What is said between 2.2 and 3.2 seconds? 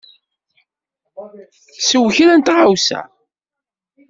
n tɣawsa.